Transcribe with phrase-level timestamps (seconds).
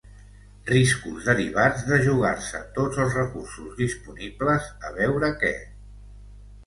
[0.69, 5.57] Riscos derivats de jugar-se tots els recursos disponibles, a veure què.